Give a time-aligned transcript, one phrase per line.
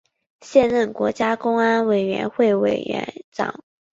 [0.41, 3.63] 现任国家公安委员会委员长。